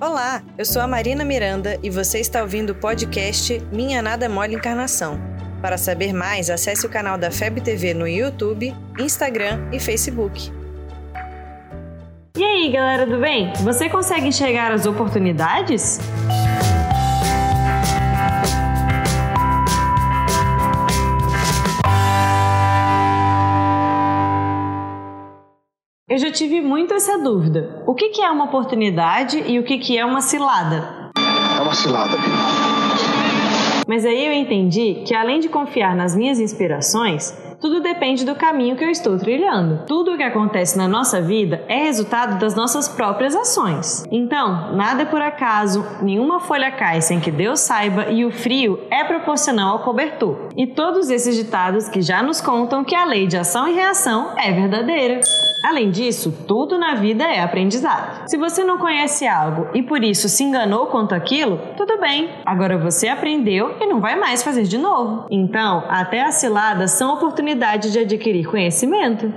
Olá, 0.00 0.42
eu 0.58 0.64
sou 0.64 0.82
a 0.82 0.88
Marina 0.88 1.24
Miranda 1.24 1.78
e 1.80 1.88
você 1.88 2.18
está 2.18 2.42
ouvindo 2.42 2.70
o 2.70 2.74
podcast 2.74 3.62
Minha 3.72 4.02
Nada 4.02 4.28
Mole 4.28 4.56
Encarnação. 4.56 5.20
Para 5.62 5.78
saber 5.78 6.12
mais, 6.12 6.50
acesse 6.50 6.84
o 6.84 6.90
canal 6.90 7.16
da 7.16 7.30
FEB 7.30 7.60
TV 7.60 7.94
no 7.94 8.06
YouTube, 8.06 8.74
Instagram 8.98 9.68
e 9.72 9.78
Facebook. 9.78 10.52
E 12.36 12.42
aí, 12.42 12.72
galera 12.72 13.06
do 13.06 13.20
bem? 13.20 13.52
Você 13.62 13.88
consegue 13.88 14.26
enxergar 14.26 14.72
as 14.72 14.84
oportunidades? 14.84 16.00
Eu 26.14 26.18
já 26.18 26.30
tive 26.30 26.60
muito 26.60 26.94
essa 26.94 27.18
dúvida. 27.18 27.82
O 27.84 27.92
que, 27.92 28.22
é 28.22 28.30
uma 28.30 28.44
oportunidade 28.44 29.42
e 29.48 29.58
o 29.58 29.64
que, 29.64 29.98
é 29.98 30.04
uma 30.06 30.20
cilada? 30.20 31.10
É 31.58 31.60
uma 31.60 31.74
cilada, 31.74 32.16
Mas 33.84 34.06
aí 34.06 34.24
eu 34.24 34.32
entendi 34.32 35.02
que 35.04 35.12
além 35.12 35.40
de 35.40 35.48
confiar 35.48 35.96
nas 35.96 36.14
minhas 36.14 36.38
inspirações, 36.38 37.36
tudo 37.60 37.80
depende 37.80 38.24
do 38.24 38.34
caminho 38.34 38.76
que 38.76 38.84
eu 38.84 38.90
estou 38.90 39.18
trilhando. 39.18 39.84
Tudo 39.86 40.12
o 40.12 40.16
que 40.16 40.22
acontece 40.22 40.76
na 40.76 40.88
nossa 40.88 41.20
vida 41.20 41.64
é 41.68 41.84
resultado 41.84 42.38
das 42.38 42.54
nossas 42.54 42.88
próprias 42.88 43.34
ações. 43.34 44.04
Então, 44.10 44.74
nada 44.74 45.02
é 45.02 45.06
por 45.06 45.20
acaso, 45.20 45.84
nenhuma 46.02 46.40
folha 46.40 46.70
cai 46.70 47.00
sem 47.00 47.20
que 47.20 47.30
Deus 47.30 47.60
saiba 47.60 48.10
e 48.10 48.24
o 48.24 48.30
frio 48.30 48.80
é 48.90 49.04
proporcional 49.04 49.72
ao 49.72 49.84
cobertor. 49.84 50.48
E 50.56 50.66
todos 50.66 51.10
esses 51.10 51.36
ditados 51.36 51.88
que 51.88 52.02
já 52.02 52.22
nos 52.22 52.40
contam 52.40 52.84
que 52.84 52.94
a 52.94 53.04
lei 53.04 53.26
de 53.26 53.36
ação 53.36 53.68
e 53.68 53.74
reação 53.74 54.32
é 54.36 54.52
verdadeira. 54.52 55.20
Além 55.64 55.90
disso, 55.90 56.30
tudo 56.46 56.78
na 56.78 56.94
vida 56.94 57.24
é 57.24 57.40
aprendizado. 57.40 58.28
Se 58.28 58.36
você 58.36 58.62
não 58.62 58.76
conhece 58.76 59.26
algo 59.26 59.68
e 59.72 59.82
por 59.82 60.04
isso 60.04 60.28
se 60.28 60.44
enganou 60.44 60.88
quanto 60.88 61.14
aquilo, 61.14 61.58
tudo 61.74 61.98
bem. 61.98 62.28
Agora 62.44 62.76
você 62.76 63.08
aprendeu 63.08 63.74
e 63.80 63.86
não 63.86 63.98
vai 63.98 64.14
mais 64.14 64.42
fazer 64.42 64.64
de 64.64 64.76
novo. 64.76 65.26
Então, 65.30 65.82
até 65.88 66.22
as 66.22 66.34
ciladas 66.34 66.90
são 66.90 67.14
oportunidades 67.14 67.43
de 67.90 67.98
adquirir 67.98 68.46
conhecimento. 68.46 69.32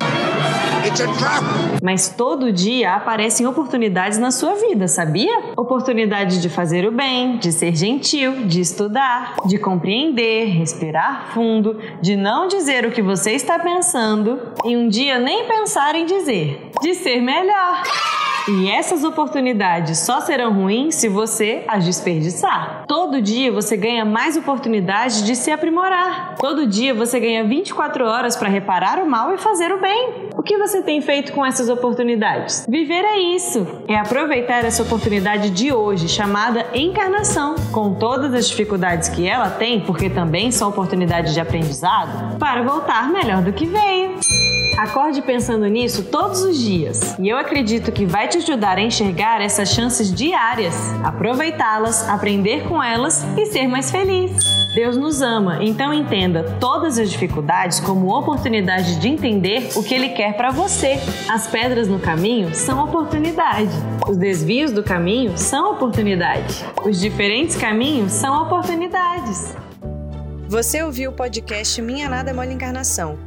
Mas 1.83 2.09
todo 2.09 2.51
dia 2.51 2.93
aparecem 2.93 3.45
oportunidades 3.45 4.17
na 4.17 4.31
sua 4.31 4.55
vida, 4.55 4.87
sabia? 4.87 5.51
Oportunidade 5.57 6.41
de 6.41 6.49
fazer 6.49 6.87
o 6.87 6.91
bem, 6.91 7.37
de 7.37 7.51
ser 7.51 7.75
gentil, 7.75 8.45
de 8.45 8.61
estudar, 8.61 9.35
de 9.45 9.57
compreender, 9.57 10.45
respirar 10.47 11.33
fundo, 11.33 11.79
de 12.01 12.15
não 12.15 12.47
dizer 12.47 12.85
o 12.85 12.91
que 12.91 13.01
você 13.01 13.31
está 13.31 13.59
pensando 13.59 14.39
e 14.63 14.77
um 14.77 14.87
dia 14.87 15.19
nem 15.19 15.45
pensar 15.45 15.95
em 15.95 16.05
dizer, 16.05 16.71
de 16.81 16.93
ser 16.93 17.21
melhor. 17.21 17.83
E 18.49 18.69
essas 18.69 19.03
oportunidades 19.03 19.99
só 19.99 20.21
serão 20.21 20.53
ruins 20.53 20.95
se 20.95 21.09
você 21.09 21.65
as 21.67 21.83
desperdiçar. 21.83 22.85
Todo 22.87 23.21
dia 23.21 23.51
você 23.51 23.75
ganha 23.75 24.05
mais 24.05 24.37
oportunidades 24.37 25.21
de 25.23 25.35
se 25.35 25.51
aprimorar. 25.51 26.35
Todo 26.39 26.65
dia 26.65 26.93
você 26.93 27.19
ganha 27.19 27.43
24 27.43 28.05
horas 28.05 28.37
para 28.37 28.47
reparar 28.47 28.99
o 29.03 29.09
mal 29.09 29.33
e 29.33 29.37
fazer 29.37 29.73
o 29.73 29.81
bem. 29.81 30.29
O 30.37 30.41
que 30.41 30.57
você 30.57 30.81
tem 30.81 31.01
feito 31.01 31.33
com 31.33 31.45
essas 31.45 31.67
oportunidades? 31.67 32.65
Viver 32.69 33.03
é 33.03 33.19
isso. 33.19 33.67
É 33.87 33.97
aproveitar 33.97 34.63
essa 34.63 34.81
oportunidade 34.81 35.49
de 35.49 35.73
hoje, 35.73 36.07
chamada 36.07 36.65
encarnação, 36.73 37.55
com 37.73 37.95
todas 37.95 38.33
as 38.33 38.47
dificuldades 38.47 39.09
que 39.09 39.27
ela 39.27 39.49
tem, 39.49 39.81
porque 39.81 40.09
também 40.09 40.51
são 40.51 40.69
oportunidades 40.69 41.33
de 41.33 41.41
aprendizado, 41.41 42.37
para 42.37 42.61
voltar 42.61 43.09
melhor 43.11 43.41
do 43.41 43.51
que 43.51 43.65
veio. 43.65 44.15
Acorde 44.77 45.23
pensando 45.23 45.65
nisso 45.65 46.03
todos 46.03 46.43
os 46.43 46.55
dias 46.55 47.15
e 47.17 47.27
eu 47.27 47.35
acredito 47.35 47.91
que 47.91 48.05
vai 48.05 48.27
te 48.27 48.37
ajudar 48.37 48.77
a 48.77 48.81
enxergar 48.81 49.41
essas 49.41 49.69
chances 49.69 50.13
diárias, 50.13 50.75
aproveitá-las, 51.03 52.07
aprender 52.07 52.63
com 52.67 52.81
elas 52.81 53.25
e 53.35 53.47
ser 53.47 53.67
mais 53.67 53.89
feliz. 53.89 54.31
Deus 54.75 54.95
nos 54.95 55.19
ama, 55.19 55.63
então 55.63 55.91
entenda 55.91 56.43
todas 56.59 56.99
as 56.99 57.09
dificuldades 57.09 57.79
como 57.79 58.15
oportunidade 58.15 58.99
de 58.99 59.07
entender 59.07 59.67
o 59.75 59.81
que 59.81 59.95
Ele 59.95 60.09
quer 60.09 60.37
para 60.37 60.51
você. 60.51 60.99
As 61.27 61.47
pedras 61.47 61.87
no 61.87 61.97
caminho 61.97 62.53
são 62.53 62.83
oportunidade, 62.83 63.71
os 64.07 64.15
desvios 64.15 64.71
do 64.71 64.83
caminho 64.83 65.35
são 65.35 65.71
oportunidade, 65.71 66.63
os 66.85 66.99
diferentes 66.99 67.55
caminhos 67.55 68.11
são 68.11 68.43
oportunidades. 68.43 69.55
Você 70.47 70.83
ouviu 70.83 71.09
o 71.09 71.13
podcast 71.13 71.81
Minha 71.81 72.07
Nada 72.07 72.31
Mole 72.31 72.53
Encarnação 72.53 73.26